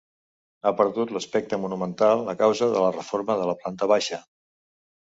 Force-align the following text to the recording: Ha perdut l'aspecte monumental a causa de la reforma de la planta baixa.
Ha 0.65 0.71
perdut 0.79 1.13
l'aspecte 1.17 1.59
monumental 1.67 2.25
a 2.35 2.37
causa 2.41 2.73
de 2.75 2.83
la 2.87 2.91
reforma 2.99 3.39
de 3.45 3.49
la 3.53 3.59
planta 3.63 3.95
baixa. 3.97 4.25